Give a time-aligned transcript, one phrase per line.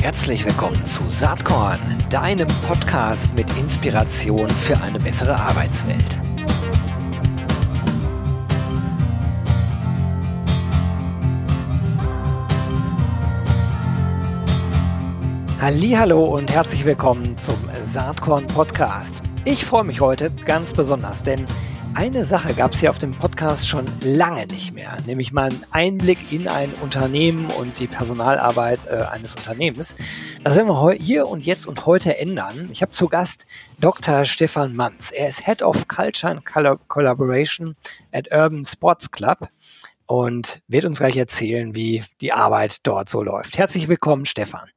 [0.00, 6.18] Herzlich willkommen zu Saatkorn, deinem Podcast mit Inspiration für eine bessere Arbeitswelt.
[15.60, 19.16] Hallo und herzlich willkommen zum Saatkorn Podcast.
[19.44, 21.44] Ich freue mich heute ganz besonders, denn
[22.00, 25.66] eine Sache gab es hier auf dem Podcast schon lange nicht mehr, nämlich mal einen
[25.70, 29.96] Einblick in ein Unternehmen und die Personalarbeit äh, eines Unternehmens.
[30.42, 32.70] Das werden wir hier und jetzt und heute ändern.
[32.72, 33.44] Ich habe zu Gast
[33.80, 34.24] Dr.
[34.24, 35.10] Stefan Manz.
[35.10, 36.42] Er ist Head of Culture and
[36.88, 37.76] Collaboration
[38.12, 39.50] at Urban Sports Club
[40.06, 43.58] und wird uns gleich erzählen, wie die Arbeit dort so läuft.
[43.58, 44.70] Herzlich willkommen, Stefan.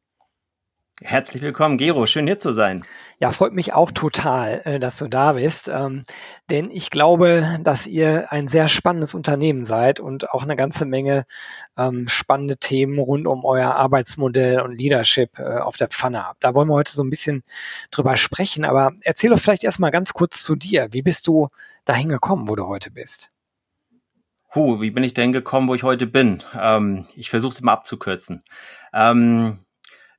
[1.06, 2.06] Herzlich willkommen, Gero.
[2.06, 2.86] Schön hier zu sein.
[3.20, 5.68] Ja, freut mich auch total, äh, dass du da bist.
[5.68, 6.04] Ähm,
[6.50, 11.26] denn ich glaube, dass ihr ein sehr spannendes Unternehmen seid und auch eine ganze Menge
[11.78, 16.42] ähm, spannende Themen rund um euer Arbeitsmodell und Leadership äh, auf der Pfanne habt.
[16.42, 17.44] Da wollen wir heute so ein bisschen
[17.92, 18.64] drüber sprechen.
[18.64, 20.88] Aber erzähl doch vielleicht erstmal ganz kurz zu dir.
[20.92, 21.50] Wie bist du
[21.84, 23.30] dahin gekommen, wo du heute bist?
[24.56, 26.44] Huh, wie bin ich denn gekommen, wo ich heute bin?
[26.58, 28.42] Ähm, ich versuche es mal abzukürzen.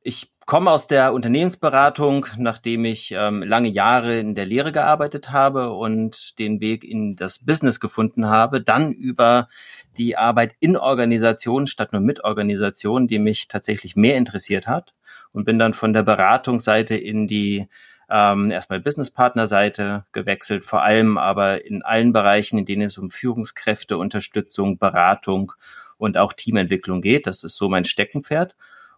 [0.06, 5.73] Ich komme aus der Unternehmensberatung, nachdem ich ähm, lange Jahre in der Lehre gearbeitet habe
[5.73, 9.48] und den Weg in das Business gefunden habe, dann über
[9.97, 14.95] die Arbeit in Organisationen statt nur mit Organisationen, die mich tatsächlich mehr interessiert hat
[15.33, 17.69] und bin dann von der Beratungsseite in die
[18.11, 23.98] ähm, erstmal Businesspartnerseite gewechselt, vor allem aber in allen Bereichen, in denen es um Führungskräfte,
[23.98, 25.53] Unterstützung, Beratung
[25.97, 27.27] und auch Teamentwicklung geht.
[27.27, 28.55] Das ist so mein Steckenpferd.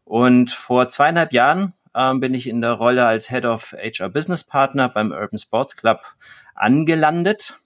[0.06, 4.44] Und vor zweieinhalb Jahren ähm, bin ich in der Rolle als Head of HR Business
[4.44, 6.00] Partner beim Urban Sports Club
[6.54, 7.58] angelandet.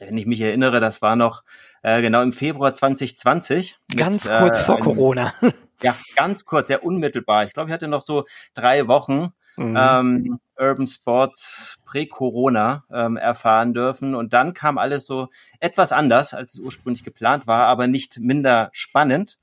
[0.00, 1.44] Wenn ich mich erinnere, das war noch
[1.82, 3.78] äh, genau im Februar 2020.
[3.94, 5.34] Ganz mit, kurz äh, vor einem, Corona.
[5.82, 7.44] Ja, ganz kurz, sehr unmittelbar.
[7.44, 9.76] Ich glaube, ich hatte noch so drei Wochen mhm.
[9.78, 14.14] ähm, Urban Sports prä-Corona ähm, erfahren dürfen.
[14.14, 15.28] Und dann kam alles so
[15.60, 19.38] etwas anders, als es ursprünglich geplant war, aber nicht minder spannend.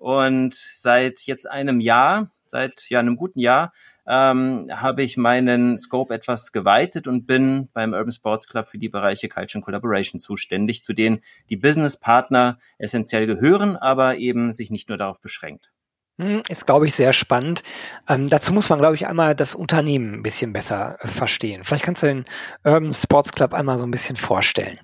[0.00, 3.74] Und seit jetzt einem Jahr, seit ja einem guten Jahr,
[4.08, 8.88] ähm, habe ich meinen Scope etwas geweitet und bin beim Urban Sports Club für die
[8.88, 14.70] Bereiche Culture and Collaboration zuständig, zu denen die Business Partner essentiell gehören, aber eben sich
[14.70, 15.70] nicht nur darauf beschränkt.
[16.18, 17.62] Hm, ist, glaube ich, sehr spannend.
[18.08, 21.62] Ähm, dazu muss man, glaube ich, einmal das Unternehmen ein bisschen besser verstehen.
[21.62, 22.24] Vielleicht kannst du den
[22.64, 24.80] Urban Sports Club einmal so ein bisschen vorstellen.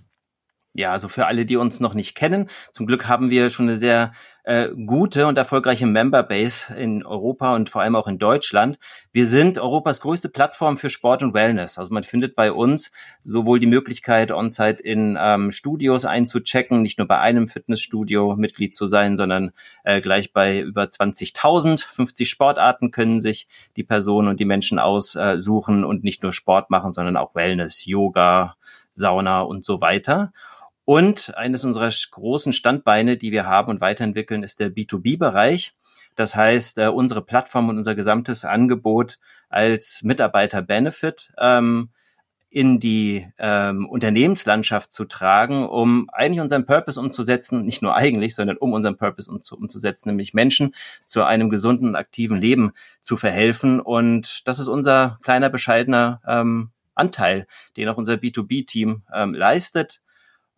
[0.78, 3.78] Ja, also für alle, die uns noch nicht kennen, zum Glück haben wir schon eine
[3.78, 8.78] sehr äh, gute und erfolgreiche Memberbase in Europa und vor allem auch in Deutschland.
[9.10, 11.78] Wir sind Europas größte Plattform für Sport und Wellness.
[11.78, 12.92] Also man findet bei uns
[13.24, 18.86] sowohl die Möglichkeit, on-site in ähm, Studios einzuchecken, nicht nur bei einem Fitnessstudio Mitglied zu
[18.86, 21.86] sein, sondern äh, gleich bei über 20.000.
[21.86, 26.92] 50 Sportarten können sich die Personen und die Menschen aussuchen und nicht nur Sport machen,
[26.92, 28.56] sondern auch Wellness, Yoga,
[28.92, 30.32] Sauna und so weiter.
[30.86, 35.74] Und eines unserer großen Standbeine, die wir haben und weiterentwickeln, ist der B2B-Bereich.
[36.14, 41.88] Das heißt, äh, unsere Plattform und unser gesamtes Angebot als Mitarbeiter-Benefit ähm,
[42.50, 48.56] in die ähm, Unternehmenslandschaft zu tragen, um eigentlich unseren Purpose umzusetzen, nicht nur eigentlich, sondern
[48.56, 50.72] um unseren Purpose umzu umzusetzen, nämlich Menschen
[51.04, 52.70] zu einem gesunden und aktiven Leben
[53.02, 53.80] zu verhelfen.
[53.80, 60.00] Und das ist unser kleiner, bescheidener ähm, Anteil, den auch unser B2B-Team ähm, leistet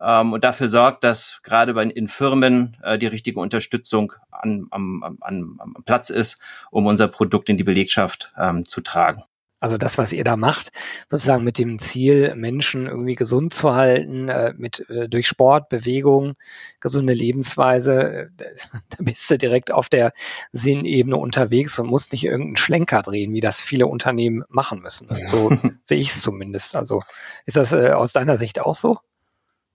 [0.01, 5.17] ähm, und dafür sorgt, dass gerade bei, in Firmen äh, die richtige Unterstützung an, am,
[5.21, 9.23] an, am Platz ist, um unser Produkt in die Belegschaft ähm, zu tragen.
[9.61, 10.71] Also das, was ihr da macht,
[11.09, 16.35] sozusagen mit dem Ziel, Menschen irgendwie gesund zu halten, äh, mit äh, durch Sport, Bewegung,
[16.79, 18.27] gesunde Lebensweise, äh,
[18.89, 20.13] da bist du direkt auf der
[20.53, 25.09] Sinnebene unterwegs und musst nicht irgendeinen Schlenker drehen, wie das viele Unternehmen machen müssen.
[25.27, 25.51] So
[25.83, 26.77] sehe ich es zumindest.
[26.77, 27.01] Also
[27.45, 28.99] ist das äh, aus deiner Sicht auch so?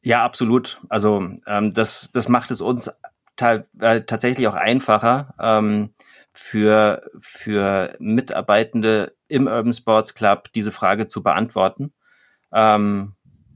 [0.04, 0.80] Ja, absolut.
[0.90, 2.90] Also ähm, das, das macht es uns
[3.36, 5.94] ta äh, tatsächlich auch einfacher ähm,
[6.32, 11.94] für, für Mitarbeitende im Urban Sports Club diese Frage zu beantworten.
[12.52, 13.14] Ähm,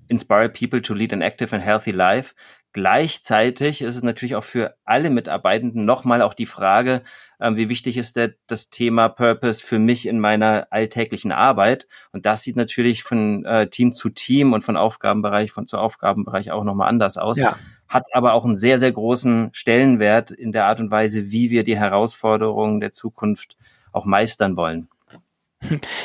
[0.09, 2.35] inspire people to lead an active and healthy life.
[2.73, 7.03] Gleichzeitig ist es natürlich auch für alle Mitarbeitenden nochmal auch die Frage,
[7.39, 11.87] äh, wie wichtig ist der, das Thema Purpose für mich in meiner alltäglichen Arbeit?
[12.13, 16.51] Und das sieht natürlich von äh, Team zu Team und von Aufgabenbereich von zu Aufgabenbereich
[16.51, 17.39] auch nochmal anders aus.
[17.39, 17.57] Ja.
[17.89, 21.65] Hat aber auch einen sehr, sehr großen Stellenwert in der Art und Weise, wie wir
[21.65, 23.57] die Herausforderungen der Zukunft
[23.93, 24.89] auch meistern wollen.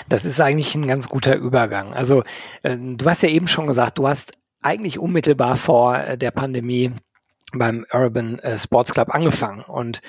[0.09, 1.93] Das ist eigentlich ein ganz guter Übergang.
[1.93, 2.23] Also
[2.63, 6.91] äh, du hast ja eben schon gesagt, du hast eigentlich unmittelbar vor äh, der Pandemie
[7.53, 9.61] beim Urban äh, Sports Club angefangen.
[9.61, 10.01] Und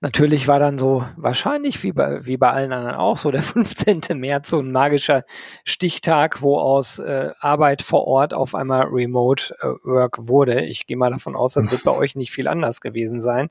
[0.00, 4.00] natürlich war dann so wahrscheinlich wie bei, wie bei allen anderen auch so der 15.
[4.14, 5.24] März so ein magischer
[5.64, 10.64] Stichtag, wo aus äh, Arbeit vor Ort auf einmal Remote äh, Work wurde.
[10.64, 13.50] Ich gehe mal davon aus, das wird bei euch nicht viel anders gewesen sein.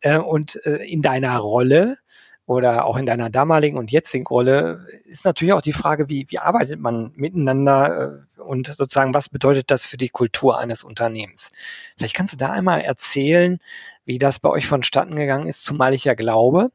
[0.00, 1.98] Äh, und äh, in deiner Rolle
[2.46, 6.38] oder auch in deiner damaligen und jetzigen Rolle ist natürlich auch die Frage, wie, wie
[6.38, 11.50] arbeitet man miteinander äh, und sozusagen, was bedeutet das für die Kultur eines Unternehmens?
[11.96, 13.58] Vielleicht kannst du da einmal erzählen,
[14.04, 16.70] wie das bei euch vonstatten gegangen ist, zumal ich ja glaube,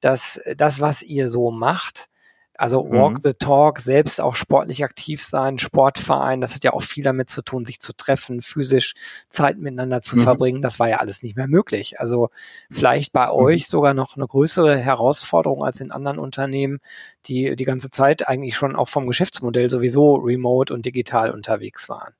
[0.00, 2.08] dass das, was ihr so macht,
[2.56, 3.20] also Walk mhm.
[3.20, 7.42] the Talk, selbst auch sportlich aktiv sein, Sportverein, das hat ja auch viel damit zu
[7.42, 8.94] tun, sich zu treffen, physisch
[9.28, 10.22] Zeit miteinander zu mhm.
[10.22, 10.62] verbringen.
[10.62, 11.98] Das war ja alles nicht mehr möglich.
[11.98, 12.30] Also
[12.70, 13.32] vielleicht bei mhm.
[13.32, 16.80] euch sogar noch eine größere Herausforderung als in anderen Unternehmen,
[17.26, 22.14] die die ganze Zeit eigentlich schon auch vom Geschäftsmodell sowieso remote und digital unterwegs waren.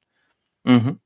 [0.64, 0.98] Mhm.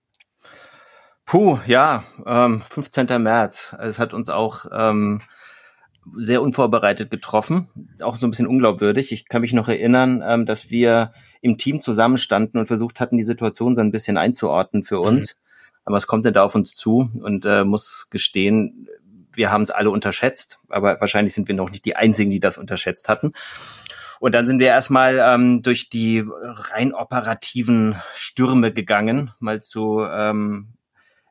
[1.27, 3.23] Puh, ja, ähm, 15.
[3.23, 3.77] März.
[3.79, 5.21] Es hat uns auch ähm,
[6.16, 7.69] sehr unvorbereitet getroffen,
[8.02, 9.12] auch so ein bisschen unglaubwürdig.
[9.12, 13.22] Ich kann mich noch erinnern, ähm, dass wir im Team zusammenstanden und versucht hatten, die
[13.22, 15.34] Situation so ein bisschen einzuordnen für uns.
[15.34, 15.40] Mhm.
[15.84, 17.10] Aber was kommt denn da auf uns zu?
[17.22, 18.88] Und äh, muss gestehen,
[19.32, 22.58] wir haben es alle unterschätzt, aber wahrscheinlich sind wir noch nicht die Einzigen, die das
[22.58, 23.32] unterschätzt hatten.
[24.20, 30.75] Und dann sind wir erstmal ähm, durch die rein operativen Stürme gegangen, mal zu ähm,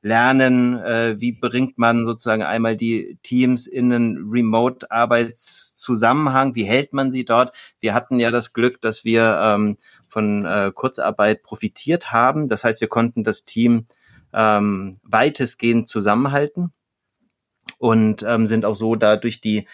[0.01, 7.11] lernen, äh, wie bringt man sozusagen einmal die Teams in einen Remote-Arbeitszusammenhang, wie hält man
[7.11, 7.53] sie dort.
[7.79, 9.77] Wir hatten ja das Glück, dass wir ähm,
[10.07, 12.47] von äh, Kurzarbeit profitiert haben.
[12.47, 13.85] Das heißt, wir konnten das Team
[14.33, 16.73] ähm, weitestgehend zusammenhalten
[17.77, 19.67] und ähm, sind auch so da durch die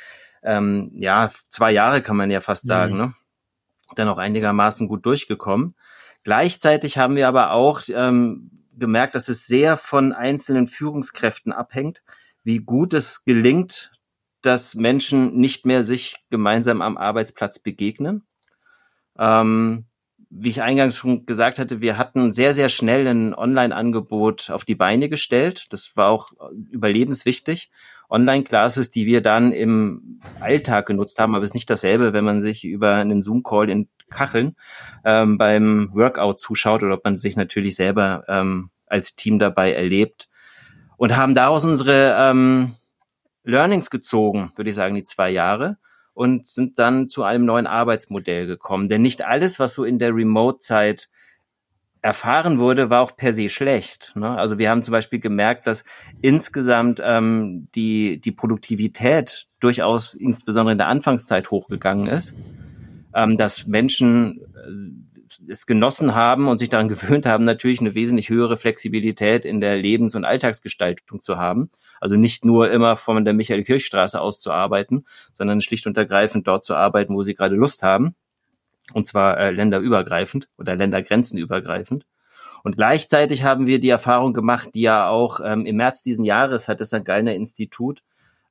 [0.43, 2.99] ähm, ja zwei Jahre kann man ja fast sagen, mhm.
[2.99, 3.13] ne?
[3.95, 5.75] dann auch einigermaßen gut durchgekommen.
[6.23, 12.01] Gleichzeitig haben wir aber auch ähm, gemerkt, dass es sehr von einzelnen Führungskräften abhängt,
[12.43, 13.91] wie gut es gelingt,
[14.41, 18.23] dass Menschen nicht mehr sich gemeinsam am Arbeitsplatz begegnen.
[19.17, 19.85] Ähm,
[20.29, 24.75] wie ich eingangs schon gesagt hatte, wir hatten sehr, sehr schnell ein Online-Angebot auf die
[24.75, 25.67] Beine gestellt.
[25.69, 26.31] Das war auch
[26.71, 27.69] überlebenswichtig.
[28.13, 32.41] Online-Classes, die wir dann im Alltag genutzt haben, aber es ist nicht dasselbe, wenn man
[32.41, 34.55] sich über einen Zoom-Call in Kacheln
[35.03, 40.29] ähm, beim Workout zuschaut oder ob man sich natürlich selber ähm, als Team dabei erlebt
[40.97, 42.75] und haben daraus unsere ähm,
[43.43, 45.77] Learnings gezogen, würde ich sagen, die zwei Jahre
[46.13, 48.87] und sind dann zu einem neuen Arbeitsmodell gekommen.
[48.87, 51.09] Denn nicht alles, was so in der Remote-Zeit
[52.03, 54.11] erfahren wurde, war auch per se schlecht.
[54.15, 54.29] Ne?
[54.29, 55.83] Also wir haben zum Beispiel gemerkt, dass
[56.21, 62.35] insgesamt ähm, die, die Produktivität durchaus insbesondere in der Anfangszeit hochgegangen ist
[63.13, 68.29] ähm, dass Menschen äh, es genossen haben und sich daran gewöhnt haben, natürlich eine wesentlich
[68.29, 71.69] höhere Flexibilität in der Lebens- und Alltagsgestaltung zu haben.
[71.99, 76.65] Also nicht nur immer von der Michael-Kirch-Straße aus zu arbeiten, sondern schlicht und ergreifend dort
[76.65, 78.15] zu arbeiten, wo sie gerade Lust haben.
[78.91, 82.05] Und zwar äh, länderübergreifend oder ländergrenzenübergreifend.
[82.63, 86.67] Und gleichzeitig haben wir die Erfahrung gemacht, die ja auch ähm, im März diesen Jahres
[86.67, 87.05] hat das St.
[87.05, 88.03] Gallner Institut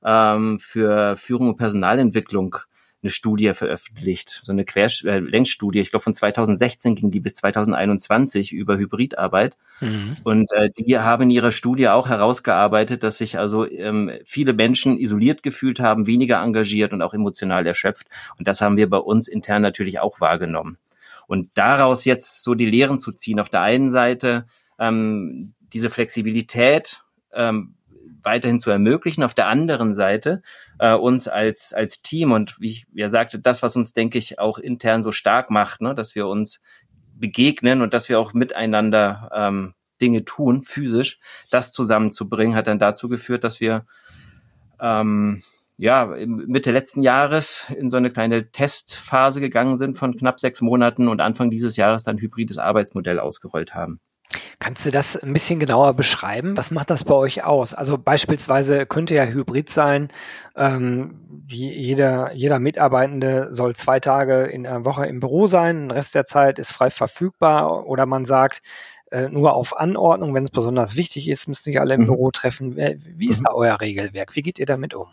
[0.05, 2.57] ähm, für Führung und Personalentwicklung
[3.03, 5.79] eine Studie veröffentlicht, so eine Querlängsstudie.
[5.79, 9.57] Äh, ich glaube, von 2016 ging die bis 2021 über Hybridarbeit.
[9.81, 10.17] Mhm.
[10.23, 14.99] Und äh, die haben in ihrer Studie auch herausgearbeitet, dass sich also ähm, viele Menschen
[14.99, 18.07] isoliert gefühlt haben, weniger engagiert und auch emotional erschöpft.
[18.39, 20.79] Und das haben wir bei uns intern natürlich auch wahrgenommen.
[21.27, 24.47] Und daraus jetzt so die Lehren zu ziehen, auf der einen Seite
[24.79, 27.75] ähm, diese Flexibilität, ähm,
[28.23, 29.23] weiterhin zu ermöglichen.
[29.23, 30.43] Auf der anderen Seite
[30.79, 34.39] äh, uns als, als Team und wie ich ja sagte, das, was uns, denke ich,
[34.39, 36.63] auch intern so stark macht, ne, dass wir uns
[37.15, 43.09] begegnen und dass wir auch miteinander ähm, Dinge tun, physisch, das zusammenzubringen, hat dann dazu
[43.09, 43.87] geführt, dass wir
[44.81, 45.43] ähm,
[45.79, 51.09] ja, Mitte letzten Jahres in so eine kleine Testphase gegangen sind von knapp sechs Monaten
[51.09, 54.01] und Anfang dieses Jahres dann hybrides Arbeitsmodell ausgerollt haben.
[54.59, 56.57] Kannst du das ein bisschen genauer beschreiben?
[56.57, 57.75] Was macht das bei euch aus?
[57.75, 60.09] Also beispielsweise könnte ja Hybrid sein,
[60.57, 66.15] ähm, jeder, jeder Mitarbeitende soll zwei Tage in der Woche im Büro sein, der Rest
[66.15, 68.63] der Zeit ist frei verfügbar oder man sagt,
[69.11, 72.07] äh, nur auf Anordnung, wenn es besonders wichtig ist, müsst ihr alle im mhm.
[72.07, 72.77] Büro treffen.
[72.77, 73.45] Wie ist mhm.
[73.45, 74.35] da euer Regelwerk?
[74.37, 75.09] Wie geht ihr damit um?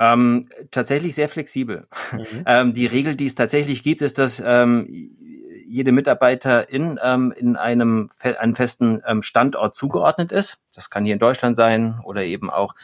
[0.00, 1.86] Ähm, tatsächlich sehr flexibel.
[2.12, 2.24] Mhm.
[2.46, 4.88] Ähm, die Regel, die es tatsächlich gibt, ist, dass ähm,
[5.66, 10.58] jede Mitarbeiterin ähm, in einem, einem festen ähm, Standort zugeordnet ist.
[10.74, 12.74] Das kann hier in Deutschland sein oder eben auch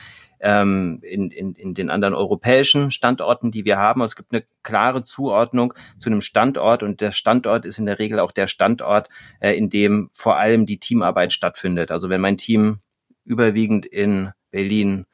[0.41, 4.01] ähm, in, in, in den anderen europäischen Standorten, die wir haben.
[4.03, 8.19] Es gibt eine klare Zuordnung zu einem Standort und der Standort ist in der Regel
[8.19, 9.09] auch der Standort,
[9.41, 11.91] äh, in dem vor allem die Teamarbeit stattfindet.
[11.91, 12.81] Also wenn mein Team
[13.25, 15.07] überwiegend in Berlin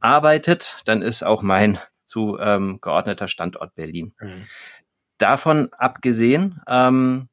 [0.00, 2.78] arbeitet, dann ist auch mein zu ähm,
[3.26, 4.14] Standort Berlin.
[4.20, 4.46] Mhm.
[5.18, 7.28] Davon abgesehen ähm,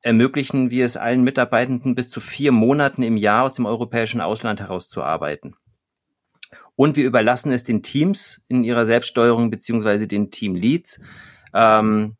[0.00, 4.60] ermöglichen wir es allen Mitarbeitenden bis zu vier Monaten im Jahr aus dem europäischen Ausland
[4.60, 5.54] heraus zu arbeiten.
[6.74, 11.00] Und wir überlassen es den Teams in ihrer Selbststeuerung beziehungsweise den Teamleads,
[11.54, 12.16] ähm,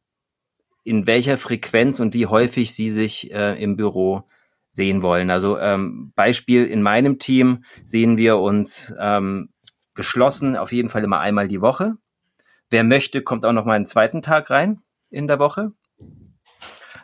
[0.85, 4.29] in welcher Frequenz und wie häufig sie sich äh, im Büro
[4.71, 5.31] sehen wollen.
[5.31, 9.51] Also ähm, Beispiel in meinem Team sehen wir uns ähm,
[9.95, 11.97] geschlossen auf jeden Fall immer einmal die Woche.
[12.73, 15.73] Wer möchte, kommt auch noch mal einen zweiten Tag rein in der Woche.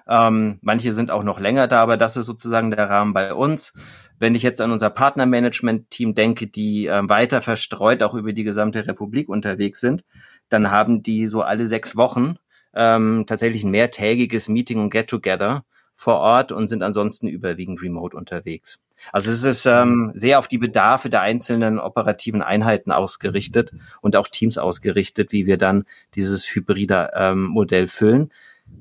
[0.08, 3.74] Ähm, manche sind auch noch länger da, aber das ist sozusagen der Rahmen bei uns.
[4.18, 8.86] Wenn ich jetzt an unser Partnermanagement-Team denke, die äh, weiter verstreut auch über die gesamte
[8.86, 10.06] Republik unterwegs sind,
[10.48, 12.36] dann haben die so alle sechs Wochen
[12.72, 18.78] ähm, tatsächlich ein mehrtägiges Meeting und Get-Together vor Ort und sind ansonsten überwiegend remote unterwegs.
[19.12, 24.28] Also es ist ähm, sehr auf die Bedarfe der einzelnen operativen Einheiten ausgerichtet und auch
[24.28, 28.32] Teams ausgerichtet, wie wir dann dieses hybride ähm, Modell füllen.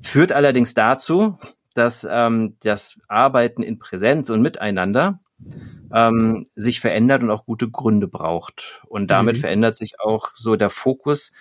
[0.02, 1.38] Führt allerdings dazu,
[1.74, 5.20] dass ähm, das Arbeiten in Präsenz und miteinander
[5.92, 8.82] ähm, sich verändert und auch gute Gründe braucht.
[8.86, 9.40] Und damit mhm.
[9.40, 11.32] verändert sich auch so der Fokus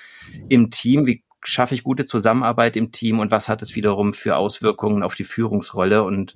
[0.49, 1.05] im Team.
[1.05, 5.15] Wie schaffe ich gute Zusammenarbeit im Team und was hat es wiederum für Auswirkungen auf
[5.15, 6.03] die Führungsrolle?
[6.03, 6.35] Und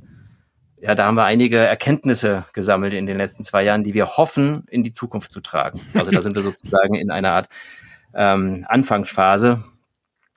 [0.82, 4.66] ja, da haben wir einige Erkenntnisse gesammelt in den letzten zwei Jahren, die wir hoffen,
[4.70, 5.82] in die Zukunft zu tragen.
[5.94, 7.50] Also da sind wir sozusagen in einer Art
[8.16, 9.64] ähm, Anfangsphase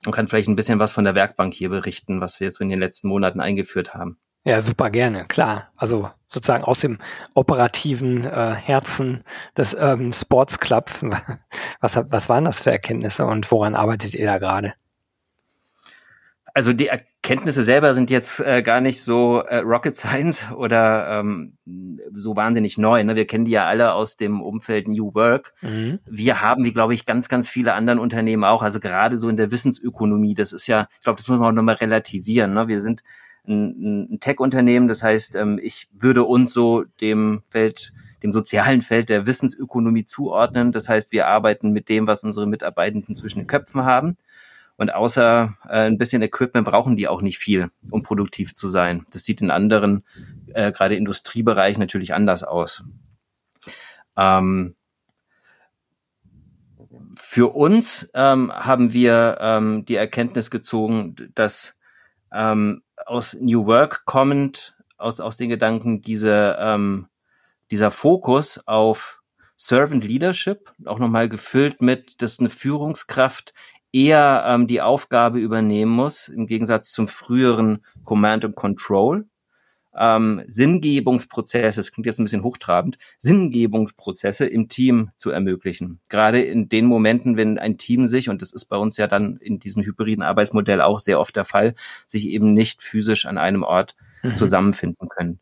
[0.05, 2.69] und kann vielleicht ein bisschen was von der Werkbank hier berichten, was wir jetzt in
[2.69, 4.17] den letzten Monaten eingeführt haben.
[4.43, 5.71] Ja, super gerne, klar.
[5.75, 6.99] Also sozusagen aus dem
[7.33, 9.23] operativen äh, Herzen
[9.57, 10.91] des Urban Sports Club.
[11.81, 14.73] Was, was waren das für Erkenntnisse und woran arbeitet ihr da gerade?
[16.55, 16.89] also die
[17.25, 21.57] Erkenntnisse selber sind jetzt äh, gar nicht so äh, Rocket Science oder ähm,
[22.13, 23.03] so wahnsinnig neu.
[23.03, 23.15] Ne?
[23.15, 25.55] Wir kennen die ja alle aus dem Umfeld New Work.
[25.61, 25.97] Mhm.
[26.05, 28.61] Wir haben, wie glaube ich, ganz, ganz viele anderen Unternehmen auch.
[28.61, 30.35] Also gerade so in der Wissensökonomie.
[30.35, 32.53] Das ist ja, ich glaube, das muss man auch nochmal relativieren.
[32.53, 32.67] Ne?
[32.67, 33.01] Wir sind
[33.47, 34.87] ein, ein Tech-Unternehmen.
[34.87, 37.91] Das heißt, ähm, ich würde uns so dem Feld
[38.21, 40.71] dem sozialen Feld der Wissensökonomie zuordnen.
[40.71, 44.17] Das heißt, wir arbeiten mit dem, was unsere Mitarbeitenden zwischen den Köpfen haben.
[44.77, 49.05] Und außer äh, ein bisschen Equipment brauchen die auch nicht viel, um produktiv zu sein.
[49.11, 50.03] Das sieht in anderen,
[50.53, 52.83] äh, gerade Industriebereichen, natürlich anders aus.
[54.17, 54.75] Ähm,
[57.15, 61.75] für uns ähm, haben wir ähm, die Erkenntnis gezogen, dass
[62.33, 67.07] ähm, aus New Work kommend, aus, aus den Gedanken, diese, ähm,
[67.71, 69.21] dieser Fokus auf
[69.57, 73.53] Servant Leadership, auch nochmal gefüllt mit, dass eine Führungskraft
[73.95, 79.25] eher ähm, die Aufgabe übernehmen muss, im Gegensatz zum früheren Command and Control.
[79.97, 86.01] Ähm, Sinngebungsprozesse, das klingt jetzt ein bisschen hochtrabend, Sinngebungsprozesse im Team zu ermöglichen.
[86.09, 89.37] Gerade in den Momenten, wenn ein Team sich, und das ist bei uns ja dann
[89.37, 91.73] in diesem hybriden Arbeitsmodell auch sehr oft der Fall,
[92.05, 94.35] sich eben nicht physisch an einem Ort mhm.
[94.35, 95.39] zusammenfinden können.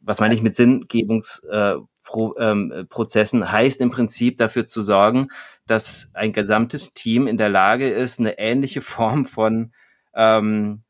[0.00, 1.74] Was meine ich mit Sinngebungs, äh,
[2.08, 5.28] Pro, ähm, Prozessen heißt im Prinzip dafür zu sorgen,
[5.66, 9.72] dass ein gesamtes Team in der Lage ist, eine ähnliche Form von
[10.14, 10.82] ähm,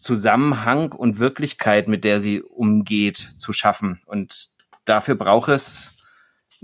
[0.00, 4.00] Zusammenhang und Wirklichkeit, mit der sie umgeht, zu schaffen.
[4.06, 4.50] Und
[4.84, 5.92] dafür braucht es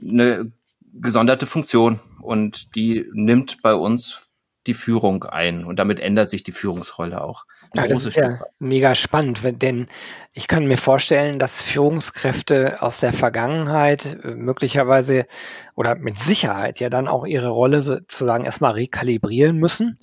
[0.01, 0.53] eine
[0.93, 4.23] gesonderte Funktion und die nimmt bei uns
[4.69, 7.45] die Führung ein und damit ändert sich die Führungsrolle auch.
[7.75, 9.87] Ja, das ist ja mega spannend, denn
[10.35, 15.26] ich kann mir vorstellen, dass Führungskräfte aus der Vergangenheit äh, möglicherweise
[15.75, 19.99] oder mit Sicherheit ja dann auch ihre Rolle sozusagen erstmal rekalibrieren müssen.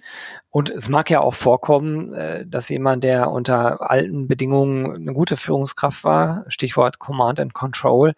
[0.49, 5.37] Und es mag ja auch vorkommen, äh, dass jemand, der unter alten Bedingungen eine gute
[5.37, 8.13] Führungskraft war, Stichwort Command and Control,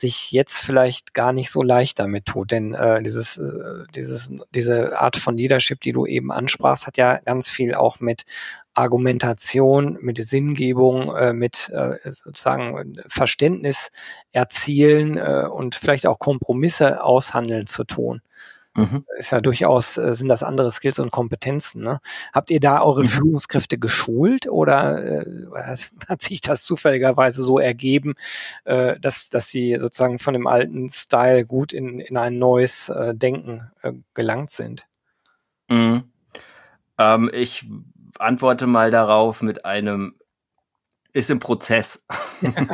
[0.00, 2.50] sich jetzt vielleicht gar nicht so leicht damit tut.
[2.50, 7.18] Denn äh, dieses, äh, dieses, diese Art von Leadership, die du eben ansprachst, hat ja
[7.18, 8.24] ganz viel auch mit
[8.74, 13.90] Argumentation, mit Sinngebung, äh, mit äh, sozusagen Verständnis
[14.32, 18.22] erzielen äh, und vielleicht auch Kompromisse aushandeln zu tun.
[18.76, 19.04] Mhm.
[19.18, 21.82] Ist ja durchaus, sind das andere Skills und Kompetenzen.
[21.82, 22.00] Ne?
[22.32, 23.08] Habt ihr da eure mhm.
[23.08, 25.24] Führungskräfte geschult oder
[26.08, 28.14] hat sich das zufälligerweise so ergeben,
[28.64, 33.72] dass, dass sie sozusagen von dem alten Style gut in, in ein neues Denken
[34.14, 34.86] gelangt sind?
[35.66, 36.04] Mhm.
[36.96, 37.66] Ähm, ich
[38.20, 40.14] antworte mal darauf mit einem
[41.12, 42.04] ist im Prozess.
[42.40, 42.68] wir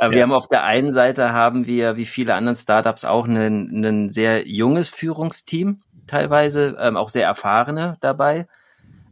[0.00, 0.22] ja.
[0.22, 4.88] haben auf der einen Seite haben wir, wie viele anderen Startups auch, ein, sehr junges
[4.88, 8.46] Führungsteam teilweise, ähm, auch sehr erfahrene dabei.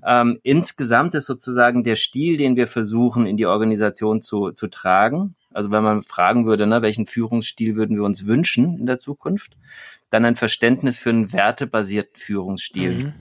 [0.04, 5.34] Ähm, insgesamt ist sozusagen der Stil, den wir versuchen in die Organisation zu, zu tragen,
[5.52, 9.56] Also wenn man fragen würde, ne, welchen Führungsstil würden wir uns wünschen in der Zukunft,
[10.10, 12.94] dann ein Verständnis für einen wertebasierten Führungsstil.
[12.94, 13.12] Mhm.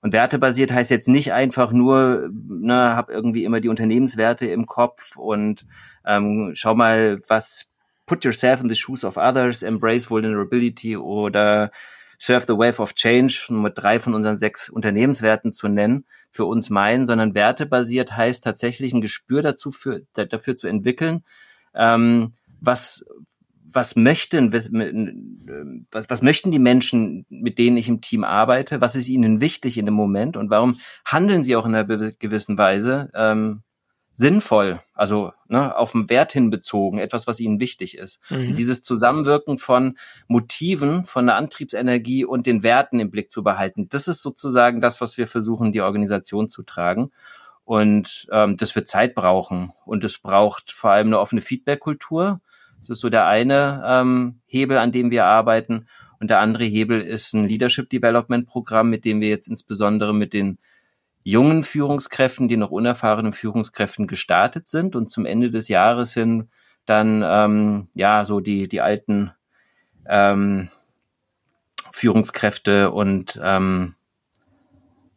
[0.00, 5.16] Und wertebasiert heißt jetzt nicht einfach nur, ne, hab irgendwie immer die Unternehmenswerte im Kopf
[5.16, 5.66] und
[6.06, 7.68] ähm, schau mal, was
[8.06, 11.70] put yourself in the shoes of others, embrace vulnerability oder
[12.18, 16.68] Surf the Wave of Change, Nummer drei von unseren sechs Unternehmenswerten zu nennen, für uns
[16.68, 21.24] meinen, sondern wertebasiert heißt tatsächlich ein Gespür dazu für, dafür zu entwickeln,
[21.74, 23.04] ähm, was,
[23.70, 28.80] was möchten, was, was möchten die Menschen, mit denen ich im Team arbeite?
[28.80, 32.58] Was ist ihnen wichtig in dem Moment und warum handeln sie auch in einer gewissen
[32.58, 33.62] Weise ähm,
[34.18, 38.20] sinnvoll, also ne, auf den Wert hin bezogen, etwas, was ihnen wichtig ist.
[38.30, 38.56] Mhm.
[38.56, 39.96] Dieses Zusammenwirken von
[40.26, 45.00] Motiven, von der Antriebsenergie und den Werten im Blick zu behalten, das ist sozusagen das,
[45.00, 47.12] was wir versuchen, die Organisation zu tragen.
[47.62, 49.72] Und ähm, das wird Zeit brauchen.
[49.84, 52.40] Und es braucht vor allem eine offene Feedback-Kultur.
[52.80, 55.86] Das ist so der eine ähm, Hebel, an dem wir arbeiten.
[56.20, 60.32] Und der andere Hebel ist ein Leadership Development Programm, mit dem wir jetzt insbesondere mit
[60.32, 60.58] den
[61.22, 66.48] jungen Führungskräften, die noch unerfahrenen Führungskräften gestartet sind und zum Ende des Jahres hin
[66.86, 69.32] dann ähm, ja so die die alten
[70.06, 70.70] ähm,
[71.92, 73.94] Führungskräfte und ähm,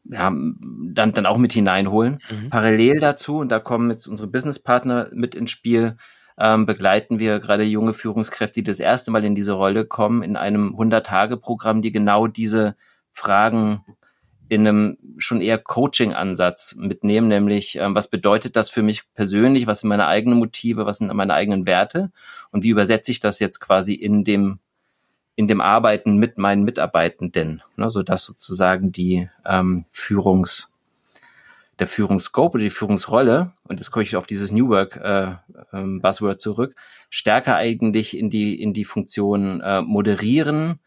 [0.03, 2.21] ja, dann, dann auch mit hineinholen.
[2.29, 2.49] Mhm.
[2.49, 5.97] Parallel dazu, und da kommen jetzt unsere Businesspartner mit ins Spiel,
[6.37, 10.35] ähm, begleiten wir gerade junge Führungskräfte, die das erste Mal in diese Rolle kommen, in
[10.35, 12.75] einem 100-Tage-Programm, die genau diese
[13.11, 13.83] Fragen
[14.51, 19.79] in einem schon eher Coaching-Ansatz mitnehmen, nämlich ähm, was bedeutet das für mich persönlich, was
[19.79, 22.11] sind meine eigenen Motive, was sind meine eigenen Werte?
[22.51, 24.59] Und wie übersetze ich das jetzt quasi in dem
[25.35, 30.69] in dem Arbeiten mit meinen Mitarbeitenden, ne, so dass sozusagen die ähm, Führungs
[31.79, 35.31] der Führungsscope oder die Führungsrolle und jetzt komme ich auf dieses New Work äh,
[35.71, 36.75] ähm, Buzzword zurück,
[37.09, 40.79] stärker eigentlich in die in die Funktion äh, moderieren,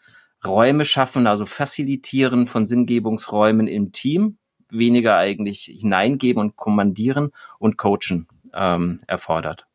[0.46, 4.36] Räume schaffen, also facilitieren von Sinngebungsräumen im Team,
[4.68, 9.66] weniger eigentlich hineingeben und kommandieren und coachen ähm, erfordert.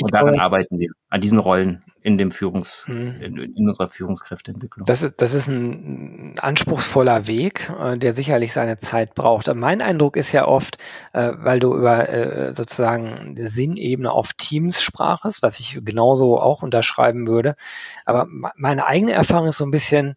[0.00, 3.20] Und daran arbeiten wir, an diesen Rollen in dem Führungs, mhm.
[3.20, 4.86] in, in, unserer Führungskräfteentwicklung.
[4.86, 9.52] Das, ist, das ist ein anspruchsvoller Weg, äh, der sicherlich seine Zeit braucht.
[9.54, 10.78] Mein Eindruck ist ja oft,
[11.12, 17.26] äh, weil du über äh, sozusagen Sinnebene auf Teams sprachest, was ich genauso auch unterschreiben
[17.26, 17.56] würde.
[18.04, 20.14] Aber meine eigene Erfahrung ist so ein bisschen,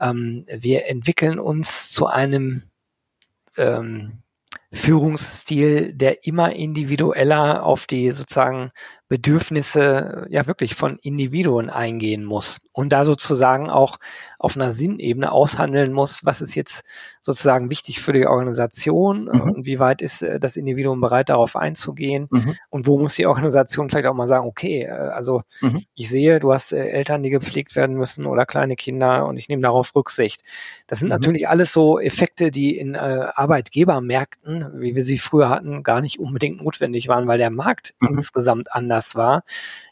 [0.00, 2.64] ähm, wir entwickeln uns zu einem
[3.56, 4.22] ähm,
[4.72, 8.70] Führungsstil, der immer individueller auf die sozusagen
[9.10, 13.98] Bedürfnisse ja wirklich von Individuen eingehen muss und da sozusagen auch
[14.38, 16.84] auf einer Sinnebene aushandeln muss, was ist jetzt
[17.20, 19.40] sozusagen wichtig für die Organisation mhm.
[19.40, 22.54] und wie weit ist äh, das Individuum bereit darauf einzugehen mhm.
[22.68, 25.82] und wo muss die Organisation vielleicht auch mal sagen, okay, äh, also mhm.
[25.96, 29.48] ich sehe, du hast äh, Eltern, die gepflegt werden müssen oder kleine Kinder und ich
[29.48, 30.44] nehme darauf Rücksicht.
[30.86, 31.14] Das sind mhm.
[31.14, 36.62] natürlich alles so Effekte, die in Arbeitgebermärkten, wie wir sie früher hatten, gar nicht unbedingt
[36.62, 38.18] notwendig waren, weil der Markt mhm.
[38.18, 39.42] insgesamt anders das war.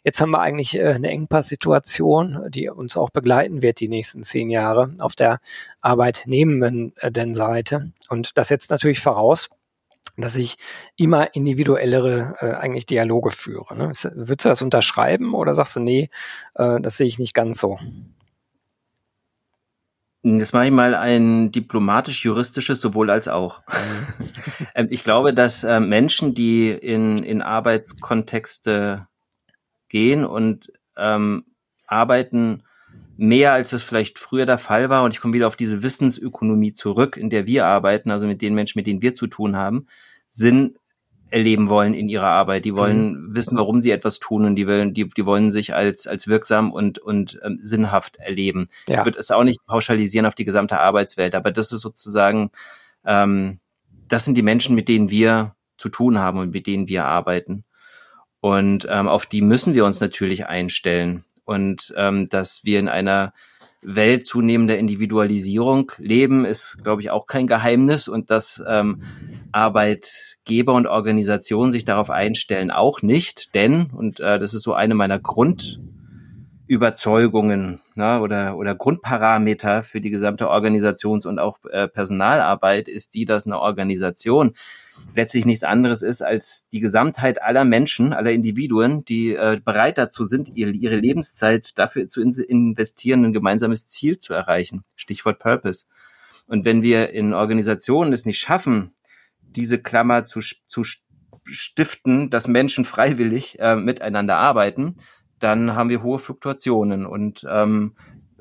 [0.05, 4.51] Jetzt haben wir eigentlich äh, eine Engpasssituation, die uns auch begleiten wird die nächsten zehn
[4.51, 5.41] Jahre auf der
[5.81, 6.93] arbeitnehmenden
[7.35, 7.93] Seite.
[8.09, 9.49] Und das setzt natürlich voraus,
[10.19, 10.57] dass ich
[10.97, 13.77] immer individuellere äh, eigentlich Dialoge führe.
[13.77, 13.93] Ne?
[14.15, 16.11] Würdest du das unterschreiben oder sagst du, nee,
[16.55, 17.79] äh, das sehe ich nicht ganz so?
[20.23, 23.63] Jetzt mache ich mal ein diplomatisch-juristisches sowohl als auch.
[23.69, 24.27] Mhm.
[24.75, 29.07] Ähm, ich glaube, dass äh, Menschen, die in, in Arbeitskontexte
[29.89, 31.45] gehen und ähm,
[31.87, 32.65] arbeiten,
[33.17, 36.73] mehr als es vielleicht früher der Fall war, und ich komme wieder auf diese Wissensökonomie
[36.73, 39.87] zurück, in der wir arbeiten, also mit den Menschen, mit denen wir zu tun haben,
[40.29, 40.77] sind
[41.31, 42.65] erleben wollen in ihrer Arbeit.
[42.65, 43.35] Die wollen mhm.
[43.35, 46.73] wissen, warum sie etwas tun und die wollen, die, die wollen sich als, als wirksam
[46.73, 48.69] und, und ähm, sinnhaft erleben.
[48.89, 49.01] Ja.
[49.01, 52.51] Ich würde es auch nicht pauschalisieren auf die gesamte Arbeitswelt, aber das ist sozusagen,
[53.05, 53.59] ähm,
[54.09, 57.65] das sind die Menschen, mit denen wir zu tun haben und mit denen wir arbeiten.
[58.41, 61.25] Und ähm, auf die müssen wir uns natürlich einstellen.
[61.45, 63.33] Und ähm, dass wir in einer
[63.81, 65.93] Welt zunehmender Individualisierung.
[65.99, 69.03] Leben, ist, glaube ich, auch kein Geheimnis und dass ähm,
[69.53, 74.95] Arbeitgeber und Organisationen sich darauf einstellen, auch nicht, denn, und äh, das ist so eine
[74.95, 83.13] meiner Grundüberzeugungen na, oder, oder Grundparameter für die gesamte Organisations- und auch äh, Personalarbeit, ist
[83.15, 84.55] die, dass eine Organisation
[85.15, 90.25] letztlich nichts anderes ist als die Gesamtheit aller Menschen, aller Individuen, die äh, bereit dazu
[90.25, 94.85] sind, ihre, ihre Lebenszeit dafür zu in investieren, ein gemeinsames Ziel zu erreichen.
[94.97, 95.87] Stichwort Purpose.
[96.47, 98.93] Und wenn wir in Organisationen es nicht schaffen,
[99.43, 100.83] diese Klammer zu, zu
[101.45, 104.97] stiften, dass Menschen freiwillig äh, miteinander arbeiten,
[105.39, 107.07] dann haben wir hohe Fluktuationen.
[107.07, 107.95] Und ähm,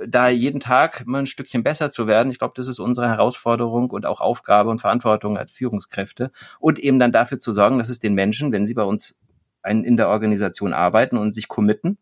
[0.06, 3.90] da jeden Tag immer ein Stückchen besser zu werden, ich glaube, das ist unsere Herausforderung
[3.90, 6.32] und auch Aufgabe und Verantwortung als Führungskräfte.
[6.60, 9.16] Und eben dann dafür zu sorgen, dass es den Menschen, wenn sie bei uns
[9.64, 11.98] ein, in der Organisation arbeiten und sich committen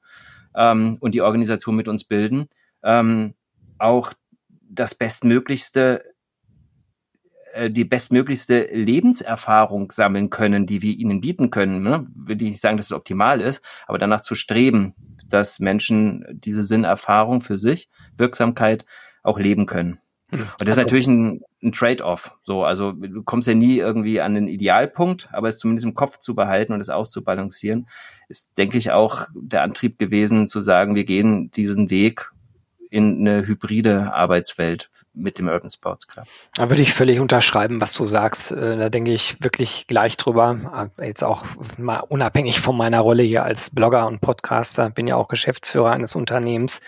[0.55, 2.47] ähm, und die Organisation mit uns bilden,
[2.83, 3.33] ähm,
[3.77, 4.13] auch
[4.69, 6.03] das bestmöglichste
[7.53, 11.81] äh, die bestmöglichste Lebenserfahrung sammeln können, die wir ihnen bieten können.
[11.81, 12.05] Ne?
[12.13, 14.93] Will ich nicht sagen, dass es optimal ist, aber danach zu streben,
[15.35, 18.85] dass Menschen diese Sinnerfahrung für sich, Wirksamkeit
[19.21, 19.99] auch leben können.
[20.29, 20.39] Hm.
[20.39, 22.31] Und das ist also, natürlich ein, ein Trade-off.
[22.43, 26.19] So, also du kommst ja nie irgendwie an den Idealpunkt, aber es zumindest im Kopf
[26.19, 27.87] zu behalten und es auszubalancieren,
[28.29, 32.31] ist, denke ich, auch der Antrieb gewesen, zu sagen, wir gehen diesen Weg
[32.95, 36.25] in eine hybride Arbeitswelt mit dem Urban Sports Club.
[36.53, 38.51] Da würde ich völlig unterschreiben, was du sagst.
[38.51, 40.89] Äh, da denke ich wirklich gleich drüber.
[40.97, 41.43] Äh, jetzt auch
[41.77, 46.15] mal unabhängig von meiner Rolle hier als Blogger und Podcaster, bin ja auch Geschäftsführer eines
[46.15, 46.79] Unternehmens.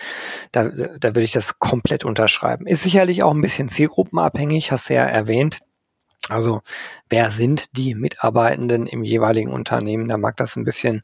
[0.52, 2.66] Da, da würde ich das komplett unterschreiben.
[2.66, 5.58] Ist sicherlich auch ein bisschen zielgruppenabhängig, hast du ja erwähnt.
[6.28, 6.60] Also
[7.08, 10.08] wer sind die Mitarbeitenden im jeweiligen Unternehmen?
[10.08, 11.02] Da mag das ein bisschen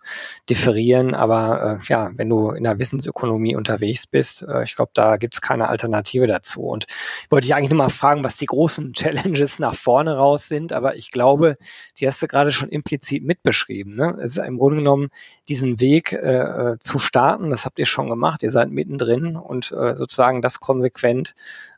[0.51, 5.17] differieren, aber äh, ja, wenn du in der Wissensökonomie unterwegs bist, äh, ich glaube, da
[5.17, 6.63] gibt's keine Alternative dazu.
[6.63, 10.49] Und ich wollte dich eigentlich nur mal fragen, was die großen Challenges nach vorne raus
[10.49, 11.57] sind, aber ich glaube,
[11.99, 13.97] die hast du gerade schon implizit mitbeschrieben.
[13.97, 14.19] Ne?
[14.21, 15.09] Es ist im Grunde genommen
[15.49, 19.73] diesen Weg äh, äh zu starten, das habt ihr schon gemacht, ihr seid mittendrin und
[19.73, 21.35] äh, sozusagen das konsequent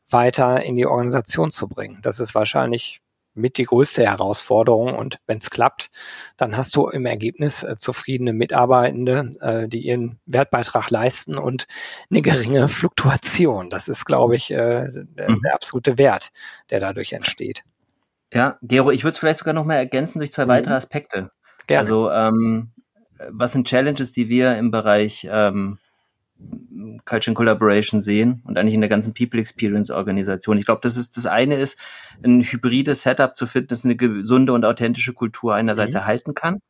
[0.09, 1.99] weiter in die Organisation zu bringen.
[2.03, 3.01] Das ist wahrscheinlich
[3.37, 4.95] mit die größte Herausforderung.
[4.95, 5.91] Und wenn es klappt,
[6.37, 11.67] dann hast du im Ergebnis äh, zufriedene Mitarbeitende, äh, die ihren Wertbeitrag leisten und
[12.11, 13.71] eine geringe Fluktuation.
[13.71, 15.41] Das ist, glaube ich, äh, der, mhm.
[15.43, 16.33] der, absolute Wert,
[16.71, 17.63] der dadurch entsteht.
[18.33, 20.51] Ja, Gero, ich würde es vielleicht sogar noch mal ergänzen durch zwei mhm.
[20.51, 21.31] weitere Aspekte.
[21.67, 21.81] Gerne.
[21.81, 22.73] Also ähm,
[23.31, 25.79] was sind Challenges, die wir im Bereich ähm,
[27.05, 30.59] Culture and Collaboration sehen und eigentlich in der ganzen People Experience Organisation.
[30.59, 31.79] Ich glaube, das ist das eine ist,
[32.23, 36.01] ein hybrides Setup zu finden, das eine gesunde und authentische Kultur einerseits mhm.
[36.01, 36.61] erhalten kann,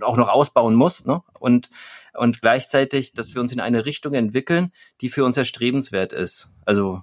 [0.00, 1.22] auch noch ausbauen muss, ne?
[1.38, 1.70] Und
[2.14, 6.50] und gleichzeitig, dass wir uns in eine Richtung entwickeln, die für uns erstrebenswert ist.
[6.64, 7.02] Also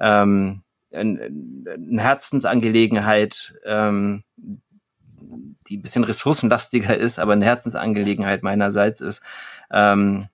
[0.00, 4.24] ähm, eine Herzensangelegenheit, ähm,
[5.68, 9.22] die ein bisschen ressourcenlastiger ist, aber eine Herzensangelegenheit meinerseits ist,
[9.70, 10.28] ähm,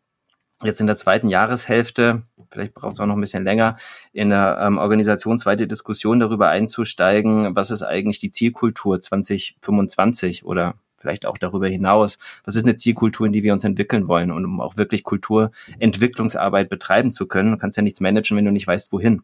[0.64, 3.77] jetzt in der zweiten Jahreshälfte, vielleicht braucht es auch noch ein bisschen länger,
[4.12, 10.74] in der ähm, organisationsweite Diskussion darüber einzusteigen, was ist eigentlich die Zielkultur 2025 oder
[11.05, 12.18] vielleicht auch darüber hinaus.
[12.44, 16.70] Was ist eine Zielkultur, in die wir uns entwickeln wollen und um auch wirklich Kulturentwicklungsarbeit
[16.70, 17.53] betreiben zu können.
[17.53, 19.22] Du kannst ja nichts managen, wenn du nicht weißt, wohin.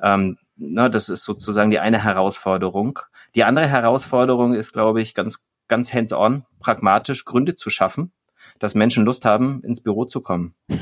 [0.00, 2.98] Ähm, na, das ist sozusagen die eine Herausforderung.
[3.34, 8.12] Die andere Herausforderung ist, glaube ich, ganz, ganz hands-on, pragmatisch Gründe zu schaffen,
[8.58, 10.54] dass Menschen Lust haben, ins Büro zu kommen.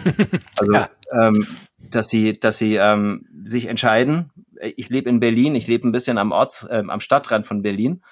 [0.59, 0.89] Also, ja.
[1.11, 1.47] ähm,
[1.91, 4.31] dass sie, dass sie ähm, sich entscheiden.
[4.77, 8.03] Ich lebe in Berlin, ich lebe ein bisschen am Orts, äh, am Stadtrand von Berlin.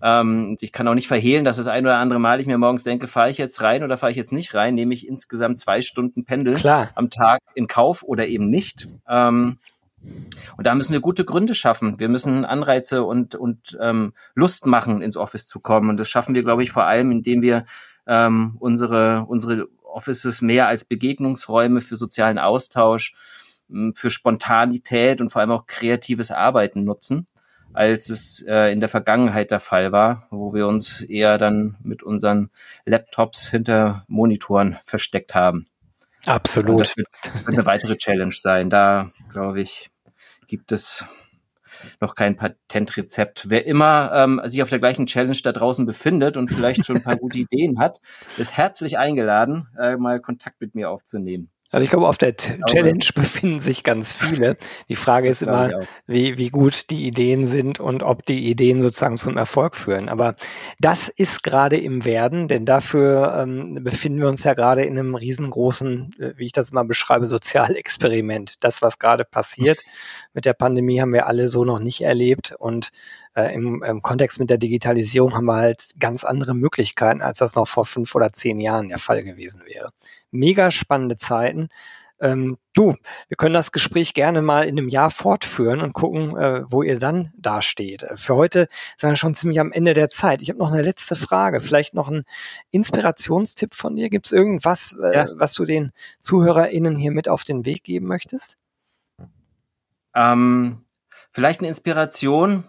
[0.00, 2.84] Ähm, ich kann auch nicht verhehlen, dass das ein oder andere Mal ich mir morgens
[2.84, 5.82] denke, fahre ich jetzt rein oder fahre ich jetzt nicht rein, nehme ich insgesamt zwei
[5.82, 6.90] Stunden Pendel Klar.
[6.94, 8.88] am Tag in Kauf oder eben nicht.
[9.08, 9.58] Ähm,
[10.56, 11.98] und da müssen wir gute Gründe schaffen.
[11.98, 15.90] Wir müssen Anreize und, und ähm, Lust machen, ins Office zu kommen.
[15.90, 17.66] Und das schaffen wir, glaube ich, vor allem, indem wir
[18.08, 23.14] ähm, unsere, unsere Offices mehr als Begegnungsräume für sozialen Austausch,
[23.94, 27.26] für Spontanität und vor allem auch kreatives Arbeiten nutzen,
[27.74, 32.02] als es äh, in der Vergangenheit der Fall war, wo wir uns eher dann mit
[32.02, 32.50] unseren
[32.86, 35.66] Laptops hinter Monitoren versteckt haben.
[36.26, 36.80] Absolut.
[36.80, 37.08] das wird,
[37.44, 38.70] wird eine weitere Challenge sein.
[38.70, 39.90] Da, glaube ich,
[40.46, 41.04] gibt es
[42.00, 43.50] noch kein Patentrezept.
[43.50, 47.02] Wer immer ähm, sich auf der gleichen Challenge da draußen befindet und vielleicht schon ein
[47.02, 48.00] paar gute Ideen hat,
[48.36, 51.50] ist herzlich eingeladen, äh, mal Kontakt mit mir aufzunehmen.
[51.70, 54.56] Also ich glaube, auf der Challenge befinden sich ganz viele.
[54.88, 59.18] Die Frage ist immer, wie, wie gut die Ideen sind und ob die Ideen sozusagen
[59.18, 60.08] zum Erfolg führen.
[60.08, 60.34] Aber
[60.80, 65.14] das ist gerade im Werden, denn dafür ähm, befinden wir uns ja gerade in einem
[65.14, 68.54] riesengroßen, äh, wie ich das mal beschreibe, Sozialexperiment.
[68.64, 69.82] Das, was gerade passiert
[70.32, 72.54] mit der Pandemie, haben wir alle so noch nicht erlebt.
[72.58, 72.90] Und
[73.38, 77.54] äh, im, im Kontext mit der Digitalisierung haben wir halt ganz andere Möglichkeiten, als das
[77.54, 79.90] noch vor fünf oder zehn Jahren der Fall gewesen wäre.
[80.32, 81.68] Mega spannende Zeiten.
[82.20, 82.96] Ähm, du,
[83.28, 86.98] wir können das Gespräch gerne mal in einem Jahr fortführen und gucken, äh, wo ihr
[86.98, 88.04] dann dasteht.
[88.16, 90.42] Für heute sind wir schon ziemlich am Ende der Zeit.
[90.42, 92.24] Ich habe noch eine letzte Frage, vielleicht noch ein
[92.72, 94.10] Inspirationstipp von dir.
[94.10, 95.28] Gibt es irgendwas, äh, ja.
[95.34, 98.58] was du den ZuhörerInnen hier mit auf den Weg geben möchtest?
[100.12, 100.84] Ähm,
[101.30, 102.64] vielleicht eine Inspiration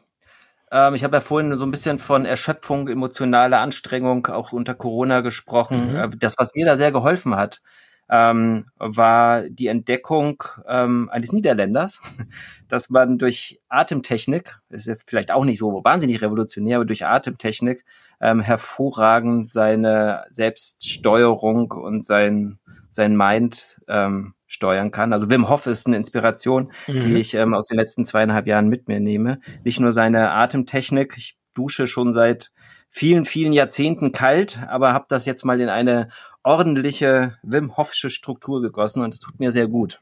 [0.72, 5.22] Ähm, ich habe ja vorhin so ein bisschen von Erschöpfung, emotionaler Anstrengung auch unter Corona
[5.22, 5.92] gesprochen.
[5.92, 5.96] Mhm.
[5.96, 7.62] Äh, das, was mir da sehr geholfen hat,
[8.10, 12.02] ähm, war die Entdeckung ähm, eines Niederländers,
[12.68, 17.86] dass man durch Atemtechnik, ist jetzt vielleicht auch nicht so wahnsinnig revolutionär, aber durch Atemtechnik
[18.20, 25.14] ähm, hervorragend seine Selbststeuerung und sein, sein Mind ähm, steuern kann.
[25.14, 27.02] Also Wim Hof ist eine Inspiration, mhm.
[27.02, 29.40] die ich ähm, aus den letzten zweieinhalb Jahren mit mir nehme.
[29.64, 32.52] Nicht nur seine Atemtechnik, ich dusche schon seit
[32.90, 36.10] vielen, vielen Jahrzehnten kalt, aber habe das jetzt mal in eine
[36.44, 40.00] ordentliche Wim Hofsche Struktur gegossen und es tut mir sehr gut.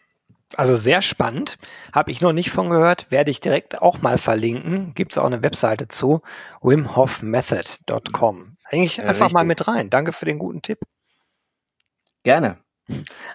[0.55, 1.57] Also sehr spannend.
[1.91, 3.11] Habe ich noch nicht von gehört.
[3.11, 4.93] Werde ich direkt auch mal verlinken.
[4.95, 6.21] Gibt es auch eine Webseite zu.
[6.61, 8.55] wimhofmethod.com.
[8.63, 9.33] Hänge ich einfach richtig.
[9.33, 9.89] mal mit rein.
[9.89, 10.79] Danke für den guten Tipp.
[12.23, 12.59] Gerne.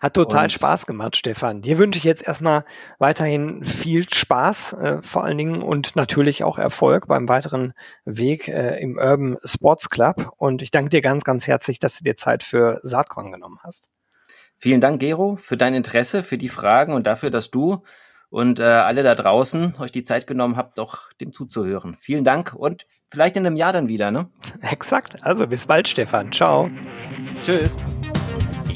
[0.01, 1.61] Hat total und Spaß gemacht, Stefan.
[1.61, 2.65] Dir wünsche ich jetzt erstmal
[2.99, 8.81] weiterhin viel Spaß, äh, vor allen Dingen und natürlich auch Erfolg beim weiteren Weg äh,
[8.81, 10.33] im Urban Sports Club.
[10.39, 13.89] Und ich danke dir ganz, ganz herzlich, dass du dir Zeit für Saatkorn genommen hast.
[14.59, 17.83] Vielen Dank, Gero, für dein Interesse, für die Fragen und dafür, dass du
[18.31, 21.99] und äh, alle da draußen euch die Zeit genommen habt, doch dem zuzuhören.
[22.01, 24.31] Vielen Dank und vielleicht in einem Jahr dann wieder, ne?
[24.63, 25.23] Exakt.
[25.23, 26.33] Also bis bald, Stefan.
[26.33, 26.71] Ciao.
[27.43, 27.77] Tschüss.